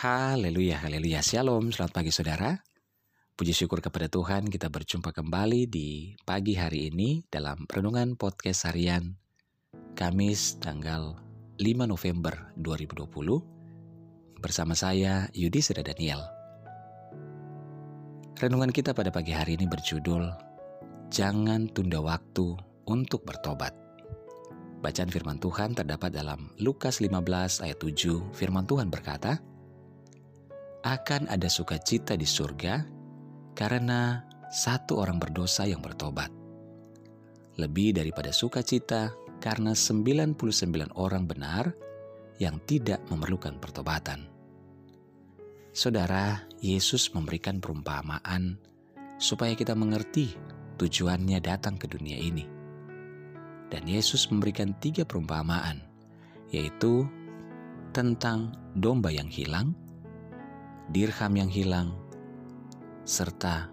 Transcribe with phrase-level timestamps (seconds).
[0.00, 1.20] Haleluya, haleluya.
[1.20, 2.56] Shalom, selamat pagi saudara.
[3.36, 9.12] Puji syukur kepada Tuhan kita berjumpa kembali di pagi hari ini dalam Renungan Podcast Harian
[9.92, 11.20] Kamis tanggal
[11.60, 16.24] 5 November 2020 bersama saya Yudi Seda Daniel.
[18.40, 20.32] Renungan kita pada pagi hari ini berjudul
[21.12, 22.56] Jangan tunda waktu
[22.88, 23.76] untuk bertobat.
[24.80, 28.32] Bacaan firman Tuhan terdapat dalam Lukas 15 ayat 7.
[28.32, 29.49] Firman Tuhan berkata,
[30.80, 32.84] akan ada sukacita di surga
[33.52, 36.32] karena satu orang berdosa yang bertobat.
[37.60, 41.76] Lebih daripada sukacita karena 99 orang benar
[42.40, 44.24] yang tidak memerlukan pertobatan.
[45.70, 48.56] Saudara, Yesus memberikan perumpamaan
[49.20, 50.32] supaya kita mengerti
[50.80, 52.48] tujuannya datang ke dunia ini.
[53.70, 55.78] Dan Yesus memberikan tiga perumpamaan,
[56.50, 57.06] yaitu
[57.94, 59.76] tentang domba yang hilang,
[60.90, 61.94] dirham yang hilang,
[63.06, 63.70] serta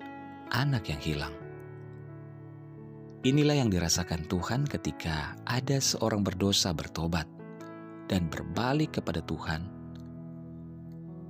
[0.54, 1.34] anak yang hilang.
[3.26, 7.26] Inilah yang dirasakan Tuhan ketika ada seorang berdosa bertobat
[8.06, 9.66] dan berbalik kepada Tuhan.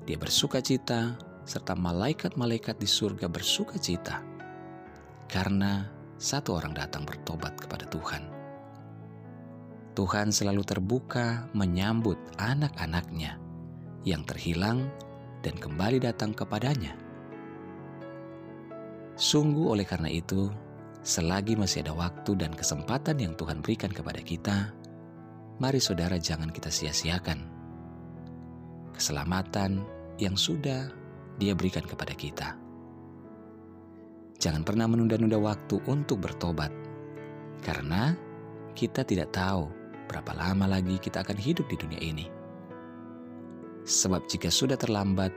[0.03, 1.15] Dia bersuka cita,
[1.47, 4.19] serta malaikat-malaikat di surga bersuka cita
[5.31, 5.87] karena
[6.19, 8.27] satu orang datang bertobat kepada Tuhan.
[9.95, 13.39] Tuhan selalu terbuka menyambut anak-anaknya
[14.05, 14.85] yang terhilang
[15.45, 16.97] dan kembali datang kepadanya.
[19.17, 20.53] Sungguh oleh karena itu,
[21.01, 24.69] selagi masih ada waktu dan kesempatan yang Tuhan berikan kepada kita,
[25.57, 27.49] mari saudara jangan kita sia-siakan.
[28.93, 29.81] Keselamatan
[30.21, 30.89] yang sudah
[31.41, 32.57] dia berikan kepada kita.
[34.37, 36.69] Jangan pernah menunda-nunda waktu untuk bertobat,
[37.65, 38.13] karena
[38.77, 39.65] kita tidak tahu
[40.05, 42.36] berapa lama lagi kita akan hidup di dunia ini.
[43.87, 45.31] Sebab jika sudah terlambat,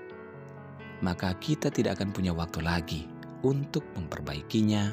[1.07, 3.07] maka kita tidak akan punya waktu lagi
[3.47, 4.91] untuk memperbaikinya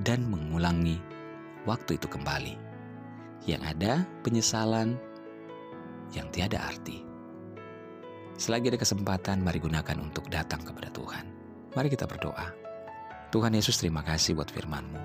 [0.00, 0.96] dan mengulangi
[1.68, 2.56] waktu itu kembali.
[3.44, 3.92] Yang ada
[4.24, 4.96] penyesalan
[6.16, 7.04] yang tiada arti.
[8.40, 11.28] Selagi ada kesempatan, mari gunakan untuk datang kepada Tuhan.
[11.76, 12.56] Mari kita berdoa.
[13.28, 15.02] Tuhan Yesus terima kasih buat firman-Mu.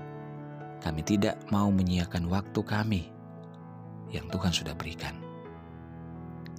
[0.80, 3.12] Kami tidak mau menyiakan waktu kami
[4.08, 5.29] yang Tuhan sudah berikan.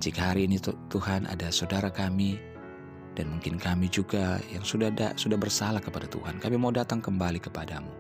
[0.02, 0.58] Jika hari ini
[0.90, 2.42] Tuhan ada saudara kami
[3.14, 7.38] dan mungkin kami juga yang sudah ada, sudah bersalah kepada Tuhan, kami mau datang kembali
[7.38, 7.94] kepadamu,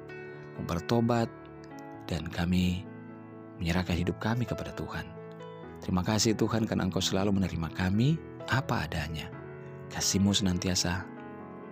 [0.57, 1.29] mau bertobat
[2.09, 2.81] dan kami
[3.61, 5.05] menyerahkan hidup kami kepada Tuhan.
[5.85, 8.17] Terima kasih Tuhan karena Engkau selalu menerima kami
[8.49, 9.29] apa adanya.
[9.93, 11.05] Kasihmu senantiasa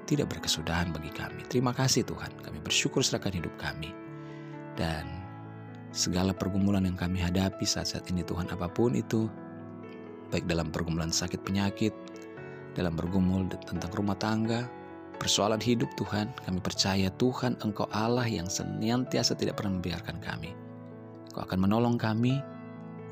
[0.05, 1.41] tidak berkesudahan bagi kami.
[1.49, 3.89] Terima kasih Tuhan, kami bersyukur serahkan hidup kami.
[4.77, 5.09] Dan
[5.89, 9.25] segala pergumulan yang kami hadapi saat-saat ini Tuhan apa pun itu,
[10.29, 11.93] baik dalam pergumulan sakit penyakit,
[12.77, 14.69] dalam bergumul tentang rumah tangga,
[15.19, 20.55] persoalan hidup Tuhan, kami percaya Tuhan Engkau Allah yang senantiasa tidak pernah membiarkan kami.
[21.29, 22.39] Engkau akan menolong kami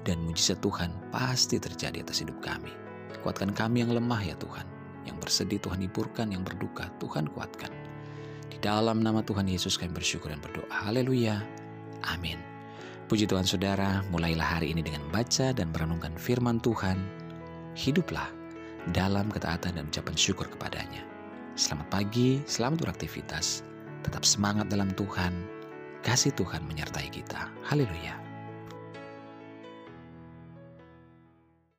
[0.07, 2.71] dan mujizat Tuhan pasti terjadi atas hidup kami.
[3.25, 4.63] Kuatkan kami yang lemah ya Tuhan,
[5.03, 7.69] yang bersedih Tuhan hiburkan, yang berduka Tuhan kuatkan.
[8.47, 10.71] Di dalam nama Tuhan Yesus kami bersyukur dan berdoa.
[10.71, 11.43] Haleluya.
[12.07, 12.46] Amin.
[13.07, 16.99] Puji Tuhan saudara, mulailah hari ini dengan baca dan merenungkan firman Tuhan.
[17.71, 18.27] Hiduplah
[18.91, 21.07] dalam ketaatan dan ucapan syukur kepadanya.
[21.55, 23.63] Selamat pagi, selamat beraktivitas.
[24.03, 25.31] Tetap semangat dalam Tuhan.
[26.03, 27.47] Kasih Tuhan menyertai kita.
[27.63, 28.26] Haleluya.